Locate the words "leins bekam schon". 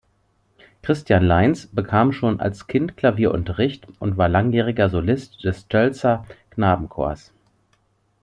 1.25-2.39